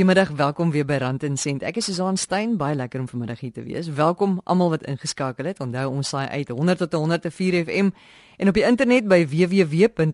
[0.00, 1.60] Goeiemiddag, welkom weer by Rand en Sent.
[1.60, 3.84] Ek is Susan Stein, baie lekker om vanmiddag hier te wees.
[3.92, 5.58] Welkom almal wat ingeskakel het.
[5.60, 7.90] Onthou ons saai uit 100 tot 104 FM
[8.40, 10.08] en op die internet by www.rsg.co.za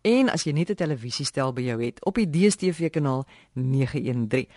[0.00, 4.48] en as jy net 'n televisiestel by jou het, op die DStv kanaal 913.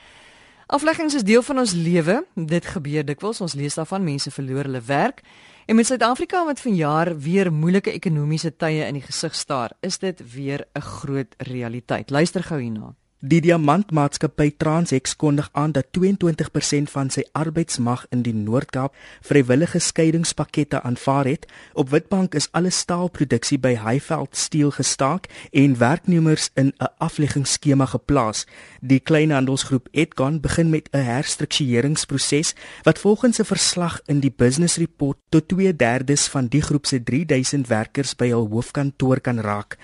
[0.67, 2.25] Afleggings is deel van ons lewe.
[2.35, 3.41] Dit gebeur dikwels.
[3.41, 5.21] Ons lees daarvan mense verloor hulle werk.
[5.65, 10.33] En met Suid-Afrika wat vanjaar weer moeilike ekonomiese tye in die gesig staar, is dit
[10.33, 12.09] weer 'n groot realiteit.
[12.09, 12.95] Luister gou hierna.
[13.17, 18.93] Die diamantmaatskappy Transex kondig aan dat 22% van sy arbeidsmag in die Noord-Kaap
[19.25, 21.47] vrywillige skeidingspakkette aanvaar het.
[21.73, 28.45] Op Witbank is alle staalproduksie by Highveld Steel gestaak en werknemers in 'n afleggingsskema geplaas.
[28.81, 35.17] Die kleinhandelsgroep Edcon begin met 'n herstruktureringsproses wat volgens 'n verslag in die Business Report
[35.29, 39.77] tot 2/3 van die groep se 3000 werkers by hul hoofkantoor kan raak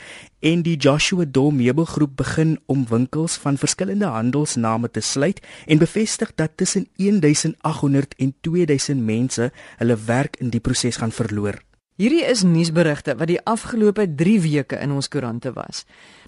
[0.43, 6.33] en die Joshua Doe meubelgroep begin om winkels van verskillende handelsname te sluit en bevestig
[6.35, 11.61] dat tussen 1800 en 2000 mense hulle werk in die proses gaan verloor.
[12.01, 15.83] Hierdie is nuusberigte wat die afgelope 3 weke in ons koerante was.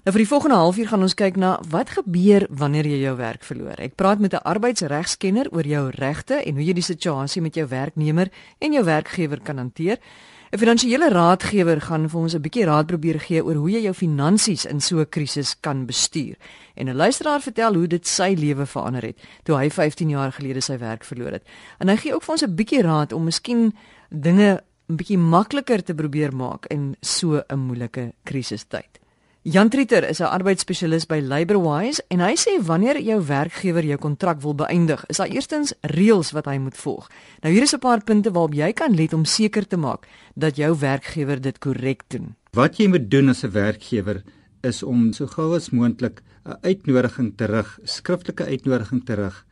[0.06, 3.44] Nou vir die volgende halfuur gaan ons kyk na wat gebeur wanneer jy jou werk
[3.44, 3.74] verloor.
[3.82, 7.66] Ek praat met 'n arbeidsregskenner oor jou regte en hoe jy die situasie met jou
[7.66, 9.98] werknemer en jou werkgewer kan hanteer.
[10.56, 13.92] 'n Finansiële raadgewer gaan vir ons 'n bietjie raad probeer gee oor hoe jy jou
[13.92, 16.36] finansies in so 'n krisis kan bestuur.
[16.74, 20.60] En 'n luisteraar vertel hoe dit sy lewe verander het toe hy 15 jaar gelede
[20.60, 21.42] sy werk verloor het.
[21.78, 23.74] En hy gee ook vir ons 'n bietjie raad om miskien
[24.08, 28.98] dinge 'n bietjie makliker te probeer maak in so 'n moeilike krisistyd.
[29.46, 34.40] Jan Trieter is 'n arbeidsspesialis by Labourwise en hy sê wanneer jou werkgewer jou kontrak
[34.42, 37.06] wil beëindig, is daar eerstens reëls wat hy moet volg.
[37.42, 40.56] Nou hier is 'n paar punte waarop jy kan let om seker te maak dat
[40.56, 42.34] jou werkgewer dit korrek doen.
[42.54, 44.24] Wat jy moet doen as 'n werkgewer
[44.62, 49.46] is om so gou as moontlik 'n uitnodiging terug, skriftelike uitnodiging terug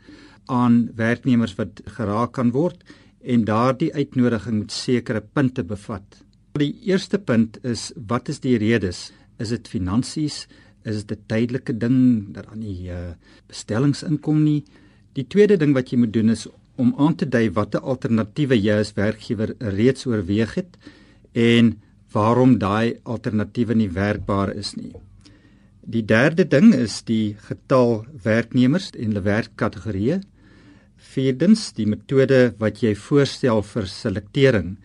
[0.47, 2.83] aan werknemers wat geraak kan word
[3.23, 6.25] en daardie uitnodiging moet sekere punte bevat.
[6.55, 9.13] Die eerste punt is wat is die redes?
[9.39, 10.47] Is dit finansies?
[10.85, 13.15] Is dit 'n tydelike ding dat aan die uh,
[13.49, 14.65] bestellings inkom nie?
[15.15, 16.47] Die tweede ding wat jy moet doen is
[16.77, 20.77] om aan te dui watter alternatiewe jy as werkgewer reeds oorweeg het
[21.33, 21.81] en
[22.13, 24.93] waarom daai alternatiewe nie werkbaar is nie.
[25.85, 30.21] Die derde ding is die getal werknemers en hulle werkkategorieë.
[31.15, 34.77] Vierdens, die metode wat jy voorstel vir selektering.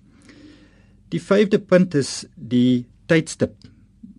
[1.09, 3.55] Die vyfde punt is die tydstip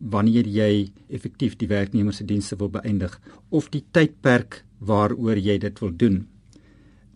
[0.01, 3.19] wanneer jy effektief die werknemer se dienste wil beëindig
[3.51, 6.23] of die tydperk waaroor jy dit wil doen.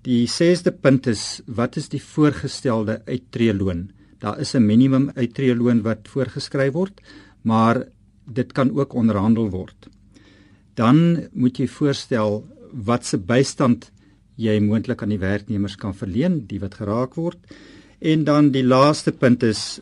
[0.05, 3.91] Die sesde punt is wat is die voorgestelde uittreeloon?
[4.21, 7.01] Daar is 'n minimum uittreeloon wat voorgeskryf word,
[7.43, 7.87] maar
[8.27, 9.89] dit kan ook onderhandel word.
[10.75, 13.91] Dan moet jy voorstel wat se bystand
[14.37, 17.39] jy moontlik aan die werknemers kan verleen, die wat geraak word.
[18.01, 19.81] En dan die laaste punt is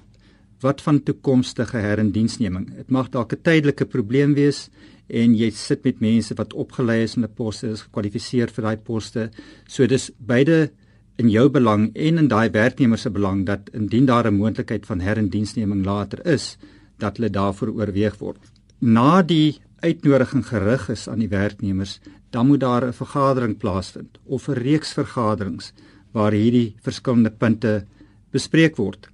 [0.62, 2.68] wat van toekomstige herindiensneming.
[2.76, 4.70] Dit mag dalk 'n tydelike probleem wees
[5.08, 8.76] en jy sit met mense wat opgelei is in 'n poste, is gekwalifiseer vir daai
[8.76, 9.30] poste.
[9.66, 10.70] So dis beide
[11.18, 15.00] in jou belang en in daai werknemer se belang dat indien daar 'n moontlikheid van
[15.00, 16.56] herindiensneming later is,
[16.98, 18.38] dat hulle daarvoor oorweeg word.
[18.80, 22.00] Na die uitnodiging gerig is aan die werknemers,
[22.30, 25.72] dan moet daar 'n vergadering plaasvind of 'n reeks vergaderings
[26.12, 27.84] waar hierdie verskillende punte
[28.30, 29.08] bespreek word.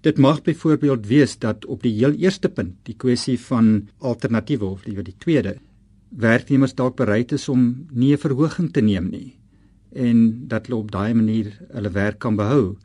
[0.00, 4.84] Dit mag byvoorbeeld wees dat op die heel eerste punt, die kwessie van alternatiewe of
[4.84, 5.58] liewer die tweede,
[6.08, 9.36] werknemers dalk bereid is om nie 'n verhoging te neem nie
[9.92, 12.76] en dat hulle op daai manier hulle werk kan behou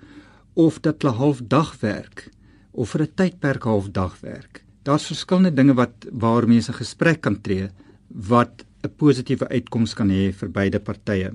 [0.54, 2.30] of dat hulle halfdag werk
[2.72, 4.64] of vir 'n tydperk halfdag werk.
[4.84, 7.70] Daar's verskillende dinge wat waar mense gesprek kan tree
[8.10, 11.32] wat 'n positiewe uitkoms kan hê vir beide partye.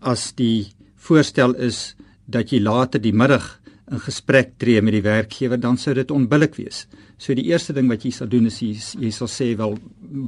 [0.00, 1.94] As die voorstel is
[2.26, 3.60] dat jy later die middag
[3.92, 6.86] in gesprek tree met die werkgewer, dan sou dit onbillik wees.
[7.20, 8.72] So die eerste ding wat jy sal doen is jy,
[9.04, 9.76] jy sal sê wel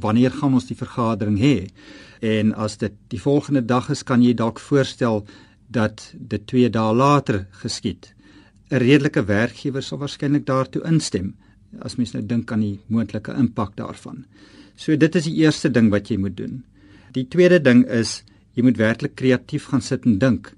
[0.04, 1.70] wanneer gaan ons die vergadering hê?
[2.24, 5.24] En as dit die volgende dag is, kan jy dalk voorstel
[5.72, 8.12] dat dit 2 dae later geskied.
[8.70, 11.34] 'n Redelike werkgewer sal waarskynlik daartoe instem
[11.82, 14.24] as mens nou dink aan die moontlike impak daarvan.
[14.76, 16.62] So dit is die eerste ding wat jy moet doen.
[17.14, 18.22] Die tweede ding is
[18.54, 20.52] jy moet werklik kreatief gaan sit en dink.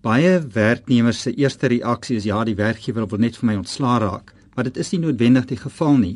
[0.00, 4.30] Baie werknemers se eerste reaksie is ja, die werkgewer wil net vir my ontslaa raak,
[4.54, 6.14] maar dit is nie noodwendig die geval nie.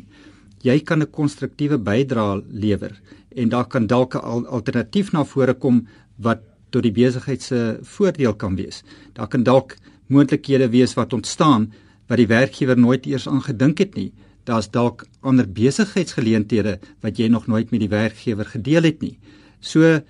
[0.65, 2.97] Jy kan 'n konstruktiewe bydrae lewer
[3.35, 5.87] en daar kan dalk 'n alternatief na vore kom
[6.17, 6.41] wat
[6.71, 8.83] tot die besigheid se voordeel kan wees.
[9.13, 9.77] Daar kan dalk
[10.07, 11.71] moontlikhede wees wat ontstaan
[12.07, 14.11] wat die werkgewer nooit eers aan gedink het nie.
[14.45, 19.19] Daar's dalk ander besigheidsgeleenthede wat jy nog nooit met die werkgewer gedeel het nie.
[19.59, 20.01] So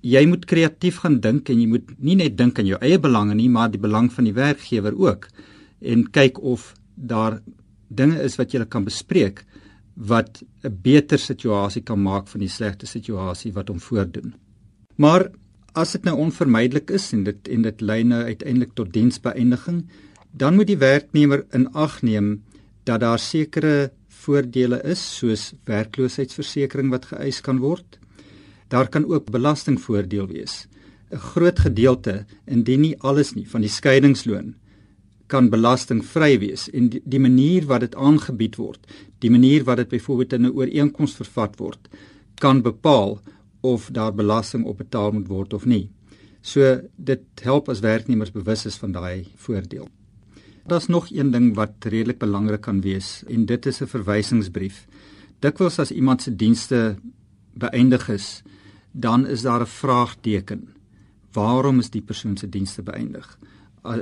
[0.00, 3.34] jy moet kreatief gaan dink en jy moet nie net dink aan jou eie belange
[3.34, 5.28] nie, maar die belang van die werkgewer ook
[5.80, 7.40] en kyk of daar
[7.88, 9.44] dinge is wat jy kan bespreek
[9.94, 14.34] wat 'n beter situasie kan maak van die slegte situasie wat hom voordoen.
[14.96, 15.30] Maar
[15.74, 19.86] as dit nou onvermydelik is en dit en dit lei nou uiteindelik tot diensbeëindiging,
[20.32, 22.42] dan moet die werknemer in ag neem
[22.84, 27.98] dat daar sekere voordele is soos werkloosheidsversekering wat geëis kan word.
[28.68, 30.66] Daar kan ook belastingvoordeel wees.
[31.10, 34.54] 'n Groot gedeelte, indien nie alles nie, van die skeidingsloon
[35.28, 38.80] kan belastingvry wees en die, die manier wat dit aangebied word,
[39.20, 41.88] die manier wat dit byvoorbeeld in 'n ooreenkoms vervat word,
[42.40, 43.20] kan bepaal
[43.60, 45.90] of daar belasting op betaal moet word of nie.
[46.40, 49.88] So dit help as werknemers bewus is van daai voordeel.
[50.66, 54.86] Daar's nog een ding wat redelik belangrik kan wees en dit is 'n verwysingsbrief.
[55.40, 56.96] Dikwels as iemand se dienste
[57.54, 58.42] beëindig is,
[58.92, 60.68] dan is daar 'n vraagteken.
[61.32, 63.38] Waarom is die persoon se dienste beëindig?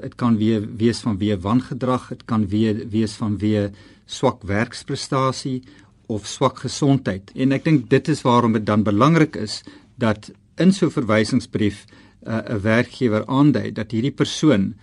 [0.00, 3.70] Dit kan weer wees van wie wangedrag, dit kan weer wees van wie
[4.04, 5.62] swak werksprestasie
[6.06, 7.30] of swak gesondheid.
[7.34, 9.62] En ek dink dit is waarom dit dan belangrik is
[9.94, 11.84] dat in so 'n verwysingsbrief
[12.26, 14.74] uh, 'n uh, werkgewer aandui dat hierdie persoon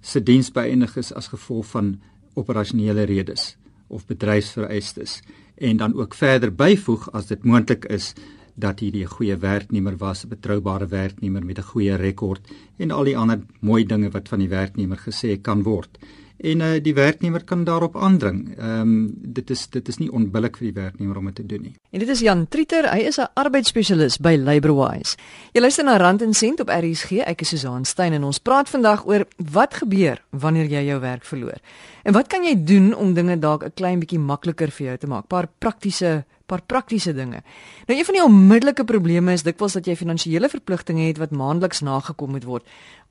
[0.00, 2.00] se diens beëindig is as gevolg van
[2.34, 3.56] operasionele redes
[3.86, 5.20] of bedryfsvereistes
[5.54, 8.14] en dan ook verder byvoeg as dit moontlik is
[8.58, 12.42] dat hierdie 'n goeie werknemer was, 'n betroubare werknemer met 'n goeie rekord
[12.76, 15.98] en al die ander mooi dinge wat van die werknemer gesê kan word
[16.38, 18.54] en uh, die werknemer kan daarop aandring.
[18.58, 21.62] Ehm um, dit is dit is nie onbillik vir die werknemer om dit te doen
[21.62, 21.74] nie.
[21.90, 25.16] En dit is Jan Trieter, hy is 'n arbeidsspesialis by Labourwise.
[25.52, 27.10] Jy luister na Rand en Sent op RSG.
[27.26, 31.24] Ek is Susan Stein en ons praat vandag oor wat gebeur wanneer jy jou werk
[31.24, 31.58] verloor.
[32.04, 35.06] En wat kan jy doen om dinge dalk 'n klein bietjie makliker vir jou te
[35.06, 35.26] maak?
[35.26, 37.42] Paar praktiese paar praktiese dinge.
[37.86, 41.84] Nou een van die onmiddellike probleme is dikwels dat jy finansiële verpligtinge het wat maandeliks
[41.84, 42.66] nagekom moet word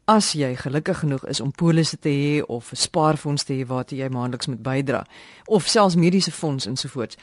[0.07, 3.98] as jy gelukkig genoeg is om polisse te hê of 'n spaarfonds te hê waartoe
[3.98, 5.06] jy maandeliks moet bydra
[5.45, 7.18] of selfs mediese fonds ensovoorts.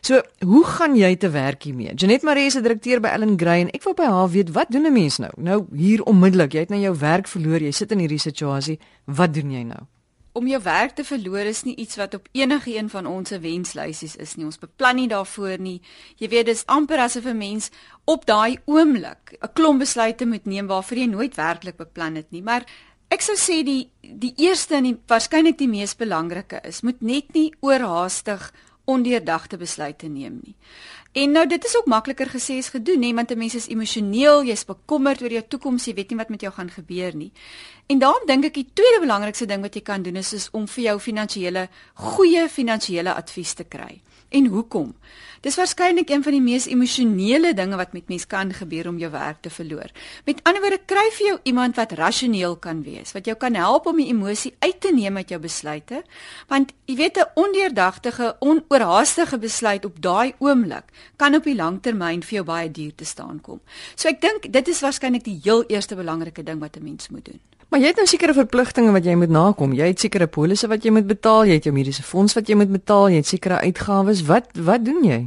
[0.00, 1.94] So, hoe gaan jy te werk hiermee?
[1.94, 4.86] Janet Maree 'n direkteur by Ellen Gray en ek wil by haar weet wat doen
[4.86, 5.30] 'n mens nou?
[5.36, 9.34] Nou hier onmiddellik, jy het nou jou werk verloor, jy sit in hierdie situasie, wat
[9.34, 9.86] doen jy nou?
[10.38, 13.38] Om jou werk te verloor is nie iets wat op enige een van ons se
[13.42, 14.46] wenslysies is nie.
[14.46, 15.80] Ons beplan nie daarvoor nie.
[16.22, 17.70] Jy weet dis amper asof 'n mens
[18.06, 22.42] op daai oomblik 'n klomp besluite moet neem waarvoor jy nooit werklik beplan het nie.
[22.42, 22.64] Maar
[23.10, 27.34] ek sou sê die die eerste en die waarskynlik die mees belangrike is, moet net
[27.34, 28.52] nie oorhaastig
[28.84, 30.54] ondeurdagte besluite neem nie.
[31.18, 34.44] En nou dit is ook makliker gesê as gedoen, nee, want 'n mens is emosioneel,
[34.44, 37.32] jy's bekommerd oor jou toekoms, jy weet nie wat met jou gaan gebeur nie.
[37.86, 40.68] En daarom dink ek die tweede belangrikste ding wat jy kan doen is, is om
[40.68, 44.00] vir jou finansiële goeie finansiële advies te kry.
[44.28, 44.94] En hoekom?
[45.40, 49.10] Dis waarskynlik een van die mees emosionele dinge wat met mens kan gebeur om jou
[49.12, 49.92] werk te verloor.
[50.26, 53.86] Met ander woorde, kry vir jou iemand wat rasioneel kan wees, wat jou kan help
[53.86, 56.02] om die emosie uit te neem uit jou besluite,
[56.48, 60.84] want jy weet 'n ondeurdagtige, onoorhaastige besluit op daai oomblik
[61.16, 63.60] kan op die lang termyn vir jou baie duur te staan kom.
[63.94, 67.24] So ek dink dit is waarskynlik die heel eerste belangrike ding wat 'n mens moet
[67.24, 67.40] doen.
[67.68, 69.74] Maar jy het nou sekere verpligtinge wat jy moet nakom.
[69.76, 72.56] Jy het sekere polisse wat jy moet betaal, jy het jou mediese fonds wat jy
[72.56, 74.24] moet betaal, jy het sekere uitgawes.
[74.24, 75.18] Wat wat doen jy?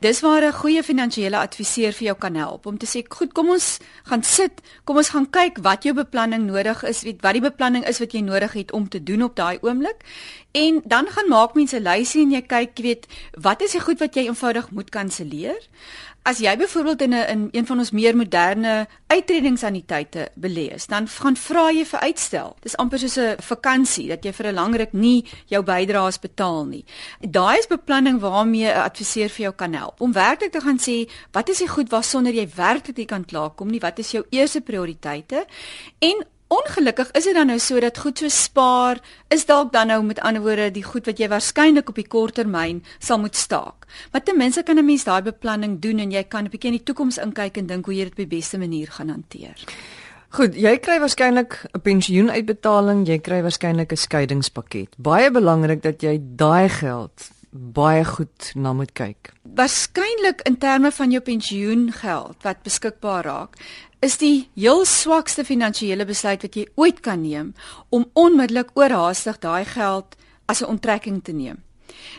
[0.00, 3.50] Dis waar 'n goeie finansiële adviseur vir jou kan help om te sê, "Goed, kom
[3.50, 4.52] ons gaan sit,
[4.84, 8.12] kom ons gaan kyk wat jou beplanning nodig is, weet wat die beplanning is wat
[8.12, 9.96] jy nodig het om te doen op daai oomblik."
[10.52, 14.14] En dan gaan maak mense lysie en jy kyk, weet, wat is die goed wat
[14.14, 15.68] jy eenvoudig moet kanselleer?
[16.22, 21.08] As jy byvoorbeeld in 'n in een van ons meer moderne uitredingsaniteite belê is, dan
[21.08, 22.56] gaan vra jy vir uitstel.
[22.60, 26.64] Dis amper soos 'n vakansie dat jy vir 'n lang ruk nie jou bydraes betaal
[26.64, 26.84] nie.
[27.20, 30.00] Daai is beplanning waarmee 'n adviseur vir jou kan help.
[30.00, 33.70] Om werklik te gaan sê, wat is die goed waarsonder jy werklik nie kan klaarkom
[33.70, 33.80] nie?
[33.80, 35.46] Wat is jou eerste prioriteite?
[35.98, 38.98] En Ongelukkig is dit dan nou so dat goed so spaar
[39.30, 42.34] is dalk dan nou met ander woorde die goed wat jy waarskynlik op die kort
[42.34, 43.86] termyn sal moet staak.
[44.10, 46.78] Maar ten minste kan 'n mens daai beplanning doen en jy kan 'n bietjie in
[46.78, 49.54] die toekoms inkyk en dink hoe jy dit op die beste manier gaan hanteer.
[50.28, 54.88] Goed, jy kry waarskynlik 'n pensioenuitbetaling, jy kry waarskynlik 'n skeidingspakket.
[54.98, 59.32] Baie belangrik dat jy daai geld baie goed na moet kyk.
[59.42, 63.56] Waarskynlik in terme van jou pensioengeld wat beskikbaar raak,
[64.00, 67.52] is die heel swakste finansiële besluit wat jy ooit kan neem
[67.90, 70.16] om onmiddellik oorhaastig daai geld
[70.46, 71.62] as 'n onttrekking te neem.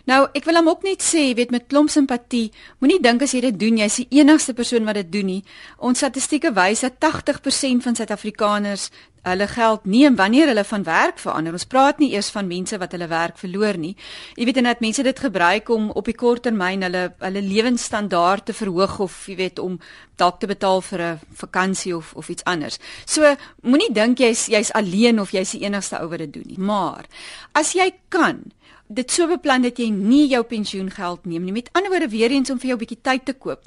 [0.05, 3.33] Nou, ek wil hom ook net sê, jy weet met klomp simpatie, moenie dink as
[3.33, 5.43] jy dit doen, jy's die enigste persoon wat dit doen nie.
[5.77, 8.89] Ons statistieke wys dat 80% van Suid-Afrikaners
[9.21, 11.53] hulle geld neem wanneer hulle van werk verander.
[11.53, 13.93] Ons praat nie eers van mense wat hulle werk verloor nie.
[14.35, 18.55] Jy weet net mense dit gebruik om op die kort termyn hulle hulle lewensstandaard te
[18.57, 19.77] verhoog of jy weet om
[20.21, 22.79] dalk te betaal vir 'n vakansie of of iets anders.
[23.05, 26.59] So moenie dink jy's jy's alleen of jy's die enigste ou wat dit doen nie.
[26.59, 27.05] Maar
[27.53, 28.51] as jy kan
[28.93, 31.55] dit so beplan dat jy nie jou pensioengeld neem nie.
[31.55, 33.63] Met ander woorde weer eens om vir jou 'n bietjie tyd te koop.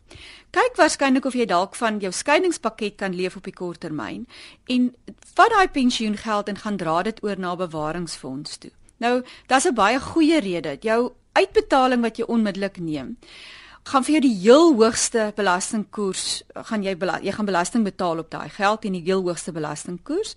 [0.50, 4.26] Kyk waarskynlik of jy dalk van jou skeiingspakket kan leef op die kort termyn
[4.66, 4.94] en
[5.34, 8.70] vat daai pensioengeld en gaan dra dit oor na bewaringsfonds toe.
[8.98, 10.78] Nou, daar's 'n baie goeie rede.
[10.80, 13.16] Jou uitbetaling wat jy onmiddellik neem,
[13.84, 18.30] gaan vir jou die heel hoogste belastingkoers gaan jy bela jy gaan belasting betaal op
[18.32, 20.34] daai geld en die heel hoogste belastingkoers.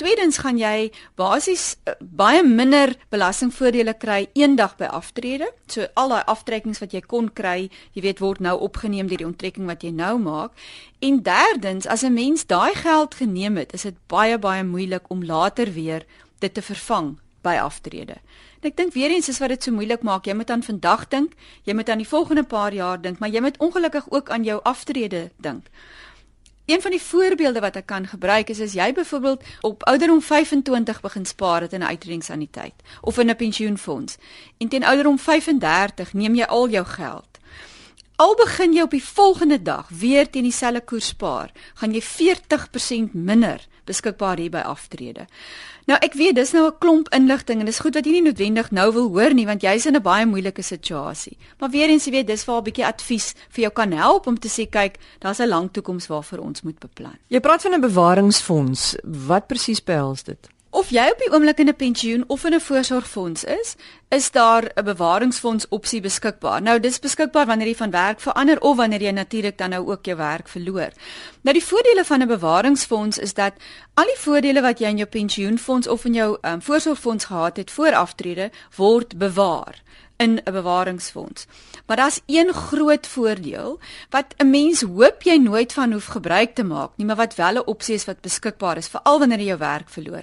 [0.00, 5.48] Tweedens gaan jy basies uh, baie minder belastingvoordele kry eendag by aftrede.
[5.70, 9.28] So al daai aftrekkings wat jy kon kry, jy weet word nou opgeneem deur die
[9.28, 10.56] onttrekking wat jy nou maak.
[11.00, 15.24] En derdens, as 'n mens daai geld geneem het, is dit baie baie moeilik om
[15.24, 16.04] later weer
[16.40, 18.16] dit te vervang by aftrede.
[18.62, 20.28] En ek dink weer eens is wat dit so moeilik maak.
[20.30, 21.32] Jy moet aan vandag dink,
[21.66, 24.60] jy moet aan die volgende paar jaar dink, maar jy moet ongelukkig ook aan jou
[24.62, 25.66] aftrede dink.
[26.70, 31.00] Een van die voorbeelde wat ek kan gebruik is as jy byvoorbeeld op ouderdom 25
[31.02, 34.16] begin spaar het in 'n uitredingsaniteit of in 'n pensioenfonds
[34.58, 37.38] en teen ouderdom 35 neem jy al jou geld.
[38.16, 43.12] Al begin jy op die volgende dag weer teen dieselfde koers spaar, gaan jy 40%
[43.12, 45.26] minder beskikbaar hier by aftrede.
[45.90, 48.70] Nou ek weet dis nou 'n klomp inligting en dis goed dat jy nie noodwendig
[48.70, 51.36] nou wil hoor nie want jy's in 'n baie moeilike situasie.
[51.58, 54.38] Maar weer eens jy weet dis waar 'n bietjie advies vir jou kan help om
[54.38, 57.18] te sê kyk, daar's 'n lang toekoms waarvoor ons moet beplan.
[57.28, 58.96] Jy praat van 'n bewaringsfonds.
[59.02, 60.51] Wat presies behels dit?
[60.72, 63.74] Of jy op die oomblik in 'n pensioen of in 'n voorsorgfonds is,
[64.08, 66.62] is daar 'n bewaringsfonds opsie beskikbaar.
[66.62, 70.04] Nou dis beskikbaar wanneer jy van werk verander of wanneer jy natuurlik dan nou ook
[70.04, 70.90] jou werk verloor.
[71.42, 73.52] Nou die voordele van 'n bewaringsfonds is dat
[73.94, 77.70] al die voordele wat jy in jou pensioenfonds of in jou um, voorsorgfonds gehad het
[77.70, 79.82] voor aftrede word bewaar
[80.16, 81.46] in 'n bewaringsfonds.
[81.92, 83.78] Maar daar's een groot voordeel
[84.10, 87.54] wat 'n mens hoop jy nooit van hoef gebruik te maak nie, maar wat wel
[87.54, 90.22] 'n opsie is wat beskikbaar is veral wanneer jy jou werk verloor.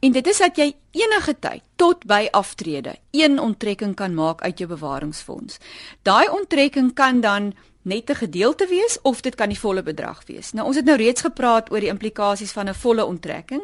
[0.00, 4.58] En dit is dat jy enige tyd tot by aftrede een onttrekking kan maak uit
[4.58, 5.58] jou bewaringsfonds.
[6.02, 7.54] Daai onttrekking kan dan
[7.88, 10.52] net 'n gedeelte wees of dit kan die volle bedrag wees.
[10.52, 13.62] Nou ons het nou reeds gepraat oor die implikasies van 'n volle onttrekking.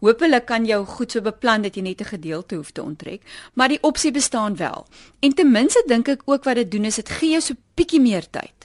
[0.00, 3.22] Hoopelik kan jou goed so beplan dat jy net 'n gedeelte hoef te onttrek,
[3.54, 4.86] maar die opsie bestaan wel.
[5.20, 8.00] En ten minste dink ek ook wat dit doen is dit gee jou so bietjie
[8.00, 8.56] meer tyd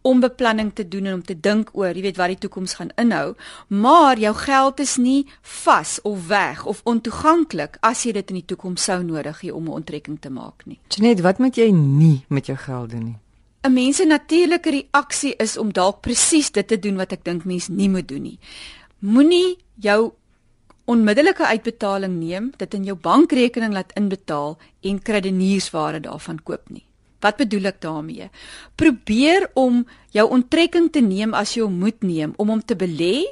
[0.00, 2.92] om beplanning te doen en om te dink oor, jy weet wat die toekoms gaan
[3.00, 3.34] inhou,
[3.68, 5.26] maar jou geld is nie
[5.62, 9.64] vas of weg of ontoeganklik as jy dit in die toekoms sou nodig hê om
[9.64, 10.78] 'n onttrekking te maak nie.
[10.98, 13.18] Net wat moet jy nie met jou geld doen nie?
[13.64, 17.44] 'n mens se natuurlike reaksie is om dalk presies dit te doen wat ek dink
[17.44, 18.38] mens nie moet doen nie.
[18.98, 20.12] Moenie jou
[20.84, 26.84] onmiddellike uitbetaling neem, dit in jou bankrekening laat inbetaal en krediniersware daarvan koop nie.
[27.20, 28.30] Wat bedoel ek daarmee?
[28.78, 29.82] Probeer om
[30.14, 33.26] jou onttrekking te neem as jy hom moet neem om hom te belê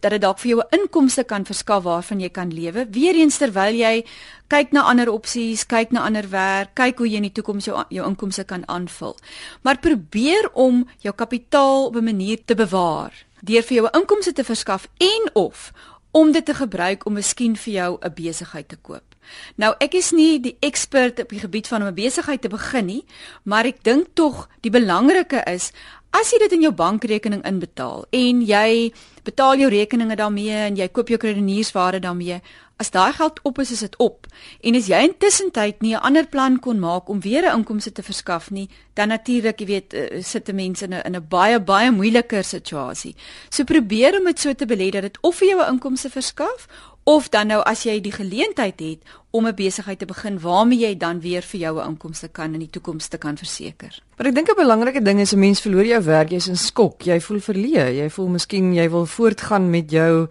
[0.00, 2.86] dat dit dalk vir jou 'n inkomste kan verskaf waarvan jy kan lewe.
[2.90, 4.04] Weereens terwyl jy
[4.48, 7.84] kyk na ander opsies, kyk na ander werk, kyk hoe jy in die toekoms jou
[7.88, 9.16] jou inkomste kan aanvul.
[9.62, 13.12] Maar probeer om jou kapitaal op 'n manier te bewaar
[13.42, 15.72] deur vir jou 'n inkomste te verskaf en of
[16.10, 19.08] om dit te gebruik om miskien vir jou 'n besigheid te koop.
[19.56, 22.86] Nou ek is nie die ekspert op die gebied van om 'n besigheid te begin
[22.86, 23.04] nie,
[23.42, 25.72] maar ek dink tog die belangrike is
[26.18, 28.90] As jy dit in jou bankrekening inbetaal en jy
[29.22, 32.40] betaal jou rekeninge daarmee en jy koop jou krediniersware daarmee,
[32.82, 34.26] as daai geld op is, is dit op.
[34.66, 37.92] En as jy intussen tyd nie 'n ander plan kon maak om weer 'n inkomste
[37.92, 41.60] te verskaf nie, dan natuurlik, jy weet, uh, sit mense in 'n in 'n baie
[41.60, 43.14] baie moeiliker situasie.
[43.50, 46.66] So probeer om dit so te belê dat dit of vir jou 'n inkomste verskaf
[47.08, 50.96] of dan nou as jy die geleentheid het om 'n besigheid te begin waarmee jy
[50.96, 54.02] dan weer vir jou 'n inkomste kan in die toekoms te kan verseker.
[54.16, 57.02] Maar ek dink 'n belangrike ding is 'n mens verloor jou werk, jy's in skok,
[57.02, 60.28] jy voel verleë, jy voel miskien jy wil voortgaan met jou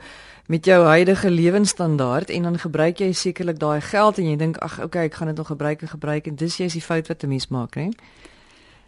[0.47, 4.83] met jou huidige lewensstandaard en dan gebruik jy sekerlik daai geld en jy dink ag
[4.83, 7.27] okay, ek gaan dit nog gebruik en gebruik en dis jy's die fout wat 'n
[7.27, 7.89] mens maak, hè?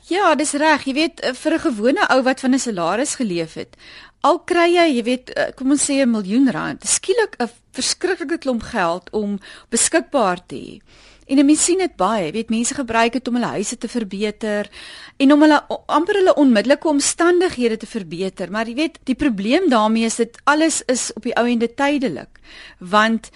[0.10, 0.88] Ja, dis reg.
[0.90, 3.78] Jy weet vir 'n gewone ou wat van 'n salaris geleef het,
[4.22, 8.38] al kry jy, jy weet, eh, kom ons sê 'n miljoen rand, skielik 'n verskriklike
[8.38, 9.40] klomp geld om
[9.70, 10.82] beskikbaar te hê.
[11.28, 14.70] En mense sien dit baie, jy weet, mense gebruik dit om hulle huise te verbeter
[15.18, 20.06] en om hulle amper hulle onmiddellike omstandighede te verbeter, maar jy weet, die probleem daarmee
[20.06, 22.40] is dit alles is op die ou ende tydelik.
[22.80, 23.30] Want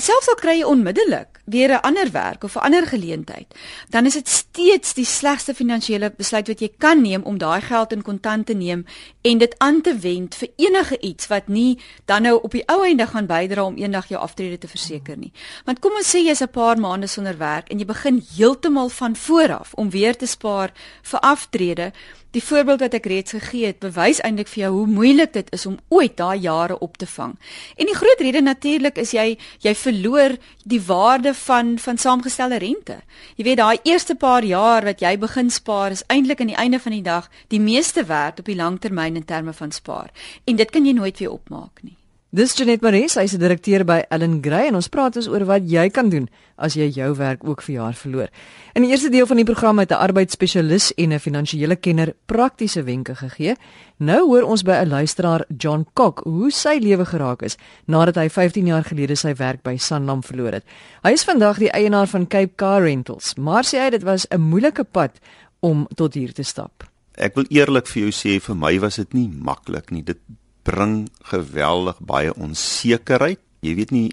[0.00, 3.46] selfs al kry jy onmiddellik weer 'n ander werk of 'n ander geleentheid,
[3.88, 7.92] dan is dit steeds die slegste finansiële besluit wat jy kan neem om daai geld
[7.92, 8.86] in kontant te neem
[9.22, 12.84] en dit aan te wend vir enige iets wat nie dan nou op die ou
[12.84, 15.32] einde gaan bydra om eendag jou aftrede te verseker nie.
[15.64, 19.16] Want kom ons sê jy's 'n paar maande sonder werk en jy begin heeltemal van
[19.16, 20.72] voor af om weer te spaar
[21.02, 21.92] vir aftrede
[22.34, 25.66] Die voorbeeld wat ek reeds gegee het, bewys eintlik vir jou hoe moeilik dit is
[25.70, 27.36] om ooit daai jare op te vang.
[27.78, 30.34] En die groot rede natuurlik is jy jy verloor
[30.66, 32.98] die waarde van van saamgestelde rente.
[33.38, 36.82] Jy weet daai eerste paar jaar wat jy begin spaar is eintlik aan die einde
[36.82, 40.10] van die dag die meeste werd op die langtermyn in terme van spaar.
[40.44, 41.94] En dit kan jy nooit weer opmaak nie.
[42.34, 45.44] Dis Janet Maree, sy is 'n direkteur by Allen Gray en ons praat dus oor
[45.46, 48.28] wat jy kan doen as jy jou werk ook vir jaar verloor.
[48.74, 52.82] In die eerste deel van die program het 'n arbeidsspesialis en 'n finansiële kenner praktiese
[52.82, 53.54] wenke gegee.
[53.98, 58.28] Nou hoor ons by 'n luisteraar, John Kok, hoe sy lewe geraak is nadat hy
[58.28, 60.64] 15 jaar gelede sy werk by Sanlam verloor het.
[61.02, 64.40] Hy is vandag die eienaar van Cape Car Rentals, maar sê hy dit was 'n
[64.40, 65.20] moeilike pad
[65.60, 66.82] om tot hier te stap.
[67.14, 70.02] Ek wil eerlik vir jou sê vir my was dit nie maklik nie.
[70.02, 70.18] Dit
[70.64, 73.40] bring geweldig baie onsekerheid.
[73.64, 74.10] Jy weet nie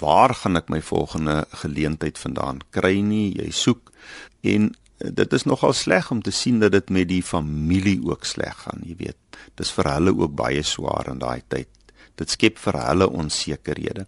[0.00, 3.30] waar gaan ek my volgende geleentheid vandaan kry nie.
[3.38, 3.92] Jy soek
[4.44, 8.56] en dit is nogal sleg om te sien dat dit met die familie ook sleg
[8.66, 9.38] gaan, jy weet.
[9.56, 11.70] Dis vir hulle ook baie swaar in daai tyd.
[12.20, 14.04] Dit skep vir hulle onsekerhede.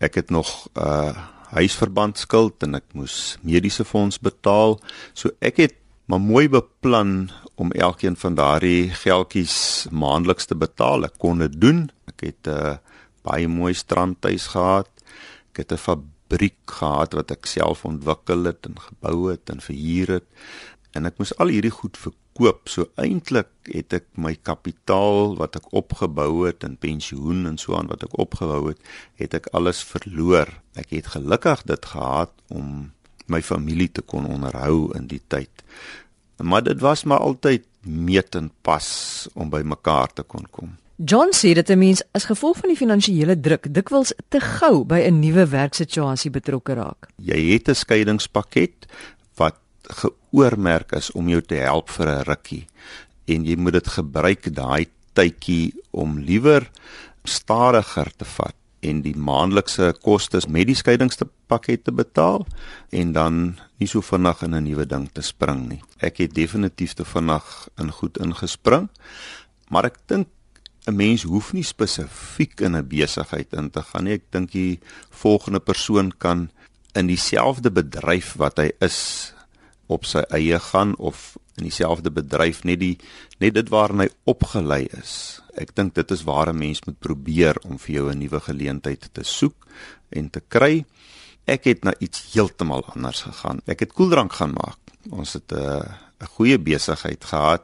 [0.00, 1.12] Ek het nog 'n uh,
[1.52, 4.80] huisverband skuld en ek moes mediese fonds betaal.
[5.14, 5.74] So ek het
[6.06, 7.30] maar mooi beplan
[7.62, 11.06] om elkeen van daardie geldjies maandeliks te betaal.
[11.06, 11.86] Ek kon dit doen.
[12.10, 12.76] Ek het 'n uh,
[13.22, 14.90] baie mooi strandhuis gehad.
[15.52, 20.08] Ek het 'n fabriek gehad wat ek self ontwikkel het en gebou het en verhuur
[20.18, 20.26] het.
[20.92, 22.68] En ek moes al hierdie goed verkoop.
[22.68, 27.88] So eintlik het ek my kapitaal wat ek opgebou het en pensioen en so aan
[27.88, 28.80] wat ek opgebou het,
[29.14, 30.48] het ek alles verloor.
[30.74, 32.92] Ek het gelukkig dit gehad om
[33.26, 35.64] my familie te kon onderhou in die tyd.
[36.42, 38.86] Maar dit was maar altyd meet en pas
[39.34, 40.76] om by mekaar te kon kom.
[40.96, 45.00] John sê dit 'n mens as gevolg van die finansiële druk dikwels te gou by
[45.00, 47.08] 'n nuwe werksituasie betrokke raak.
[47.16, 48.86] Jy het 'n skeiingspakket
[49.36, 52.66] wat geoormerk is om jou te help vir 'n rukkie
[53.24, 56.70] en jy moet dit gebruik daai tydjie om liewer
[57.24, 62.46] stadiger te vat en die maandelikse kostes met die skeiingspakket te betaal
[62.90, 63.40] en dan
[63.78, 65.82] nie so vinnig in 'n nuwe ding te spring nie.
[65.98, 68.88] Ek het definitief te vinnig in goed ingespring.
[69.68, 70.28] Maar ek dink
[70.86, 74.14] 'n mens hoef nie spesifiek in 'n besigheid in te gaan nie.
[74.14, 76.50] Ek dink die volgende persoon kan
[76.94, 79.32] in dieselfde bedryf wat hy is
[79.86, 82.98] op sy eie gaan of in dieselfde bedryf net die
[83.38, 87.56] net dit waarin hy opgelei is Ek dink dit is waar 'n mens moet probeer
[87.68, 89.66] om vir jou 'n nuwe geleentheid te soek
[90.08, 90.84] en te kry.
[91.44, 93.60] Ek het na iets heeltemal anders gegaan.
[93.66, 94.78] Ek het koeldrank gaan maak.
[95.10, 95.82] Ons het 'n uh,
[96.20, 97.62] 'n goeie besigheid gehad,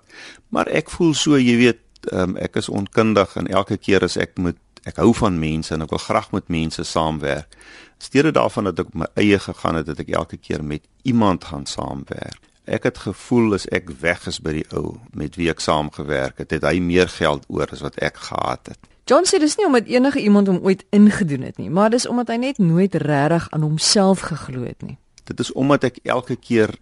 [0.48, 1.80] maar ek voel so, jy weet,
[2.12, 5.82] um, ek is onkundig en elke keer as ek moet ek hou van mense en
[5.82, 7.56] ek wil graag met mense saamwerk.
[7.98, 11.66] Steede daarvan dat ek my eie gegaan het, het ek elke keer met iemand gaan
[11.66, 12.47] saamwerk.
[12.68, 16.52] Ek het gevoel as ek weg is by die ou met wie ek saamgewerk het,
[16.52, 18.80] het hy meer geld oor as wat ek gehad het.
[19.08, 22.28] John sê dis nie omdat enige iemand hom ooit ingedoen het nie, maar dis omdat
[22.34, 24.98] hy net nooit regtig aan homself geglo het nie.
[25.24, 26.76] Dit is omdat ek elke keer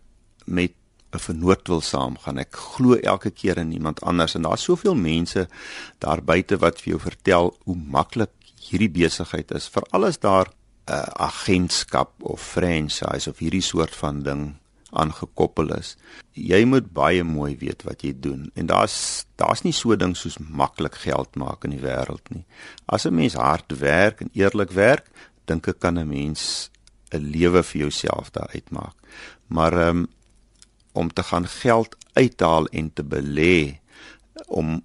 [0.47, 0.75] met
[1.15, 2.39] 'n vernoot wil saamgaan.
[2.39, 5.49] Ek glo elke keer in iemand anders en daar's soveel mense
[5.99, 9.69] daar buite wat vir jou vertel hoe maklik hierdie besigheid is.
[9.69, 14.55] Veral as daar 'n uh, agentskap of franchise of hierdie soort van ding
[14.97, 15.95] aangekoppel is.
[16.33, 20.39] Jy moet baie mooi weet wat jy doen en daar's daar's nie so ding soos
[20.39, 22.45] maklik geld maak in die wêreld nie.
[22.87, 25.07] As 'n mens hard werk en eerlik werk,
[25.47, 26.71] dink ek kan 'n mens
[27.13, 28.95] 'n lewe vir jouself daar uitmaak.
[29.49, 30.07] Maar um,
[30.93, 33.81] om te gaan geld uithaal en te belê
[34.47, 34.83] om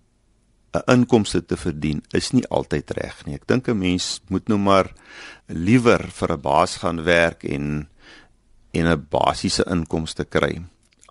[0.72, 3.36] 'n inkomste te verdien is nie altyd reg nie.
[3.36, 4.94] Ek dink 'n mens moet nou maar
[5.48, 7.90] liewer vir 'n baas gaan werk en
[8.72, 10.62] en 'n basiese inkomste kry.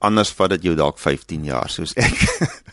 [0.00, 2.16] Anders vat dit jou dalk 15 jaar soos ek.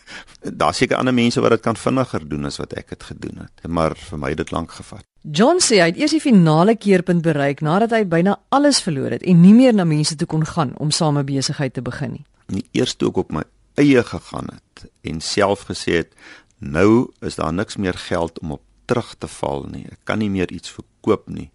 [0.61, 3.67] Daar seker ander mense wat dit kan vinniger doen as wat ek dit gedoen het,
[3.67, 5.03] maar vir my het dit lank gevat.
[5.21, 9.25] John sê hy het eers die finale keerpunt bereik nadat hy byna alles verloor het
[9.27, 12.25] en nie meer na mense toe kon gaan om same besigheid te begin nie.
[12.47, 13.43] Nie eers toe ek op my
[13.75, 16.15] eie gegaan het en self gesê het
[16.59, 19.83] nou is daar niks meer geld om op terug te val nie.
[19.91, 21.49] Ek kan nie meer iets verkoop nie.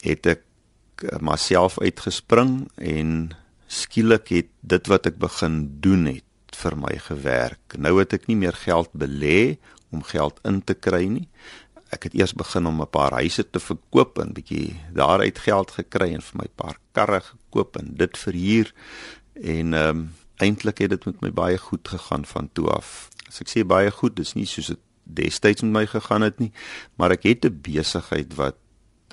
[0.00, 0.42] Het ek
[1.20, 3.34] myself uitgespring en
[3.66, 7.76] skielik het dit wat ek begin doen het vir my gewerk.
[7.78, 9.56] Nou het ek nie meer geld belê
[9.90, 11.28] om geld in te kry nie.
[11.94, 16.14] ek het eers begin om 'n paar huise te verkoop en bietjie daaruit geld gekry
[16.14, 18.72] en vir my paar karre gekoop en dit verhuur
[19.34, 23.08] en ehm um, eintlik het dit met my baie goed gegaan van toe af.
[23.28, 26.52] As ek sê baie goed, dis nie soos dit destyds met my gegaan het nie,
[26.96, 28.56] maar ek het 'n besigheid wat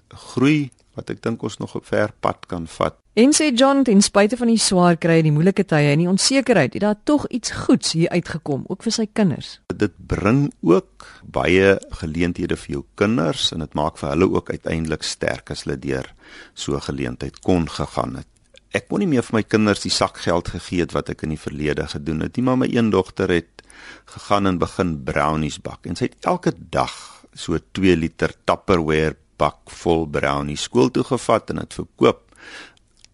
[0.10, 2.98] groei wat ek dink ons nog op ver pad kan vat.
[3.20, 6.08] En sê John, ten spyte van die swaar kry en die moeilike tye en die
[6.08, 9.58] onsekerheid, het daar tog iets goeds hier uitgekom, ook vir sy kinders.
[9.76, 15.04] Dit bring ook baie geleenthede vir jou kinders en dit maak vir hulle ook uiteindelik
[15.04, 16.08] sterk as hulle deur
[16.54, 18.28] so 'n geleentheid kon gegaan het.
[18.72, 21.46] Ek kon nie meer vir my kinders die sakgeld gegee het wat ek in die
[21.48, 23.62] verlede gedoen het nie, maar my een dogter het
[24.06, 26.94] gegaan en begin brownies bak en sy het elke dag
[27.34, 32.24] so 2 liter Tupperware bak vol brownies skool toe gevat en dit verkoop.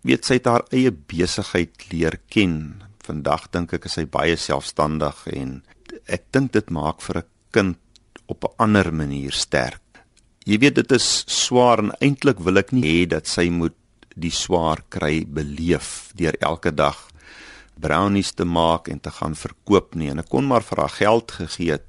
[0.07, 2.83] Weet sy het haar eie besigheid leer ken.
[3.07, 5.59] Vandag dink ek is sy baie selfstandig en
[6.11, 7.77] ek dink dit maak vir 'n kind
[8.27, 9.83] op 'n ander manier sterk.
[10.45, 13.75] Jy weet dit is swaar en eintlik wil ek nie hê dat sy moet
[14.15, 16.97] die swaar kry beleef deur elke dag
[17.79, 21.31] brownies te maak en te gaan verkoop nie en ek kon maar vir haar geld
[21.31, 21.85] gegee het.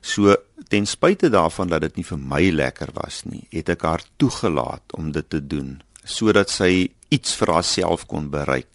[0.00, 0.36] So
[0.68, 4.96] ten spyte daarvan dat dit nie vir my lekker was nie, het ek haar toegelaat
[4.98, 8.68] om dit te doen sodat sy iets vir haarself kon bereik.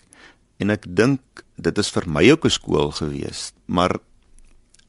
[0.62, 3.99] En ek dink dit is vir my ook 'n skool gewees, maar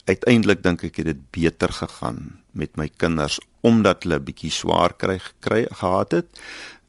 [0.07, 4.93] uiteindelik dink ek het dit beter gegaan met my kinders omdat hulle 'n bietjie swaar
[4.95, 6.29] kry gekry gehad het.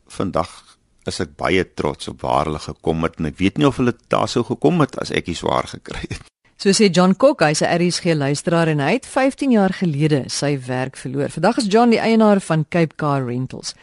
[0.08, 0.67] Vandag
[1.08, 3.96] is ek baie trots op waar hulle gekom het en ek weet nie of hulle
[4.12, 6.26] daar sou gekom het as ek nie swaar gekry het.
[6.58, 10.58] So sê John Cook, hy's 'n RSG luisteraar en hy het 15 jaar gelede sy
[10.58, 11.30] werk verloor.
[11.30, 13.76] Vandag is John die eienaar van Cape Car Rentals.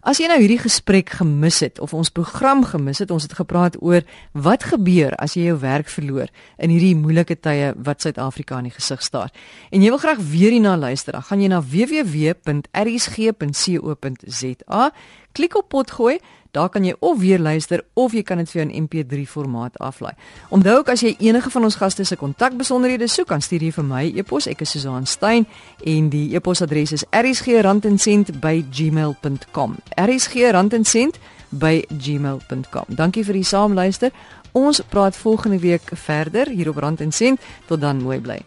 [0.00, 3.76] As jy nou hierdie gesprek gemis het of ons program gemis het, ons het gepraat
[3.84, 4.00] oor
[4.32, 8.78] wat gebeur as jy jou werk verloor in hierdie moeilike tye wat Suid-Afrika in die
[8.78, 9.28] gesig staar.
[9.68, 12.32] En jy wil graag weer hierna luister, dan gaan jy na www.rsg.co.za,
[15.36, 16.16] klik op potgooi
[16.50, 19.78] Daar kan jy of weer luister of jy kan dit vir jou in MP3 formaat
[19.78, 20.14] aflaai.
[20.48, 23.84] Onthou ook as jy enige van ons gaste se kontakbesonderhede soek, kan stuur jy vir
[23.84, 24.46] my e-pos.
[24.50, 25.46] Ek is Susan Stein
[25.84, 29.76] en die e-posadres is rsgrandencent@gmail.com.
[29.94, 32.84] rsgrandencent@gmail.com.
[32.88, 34.10] Dankie vir die saamluister.
[34.52, 37.40] Ons praat volgende week verder hier op Rand en Sent.
[37.66, 38.40] Tot dan, mooi bly.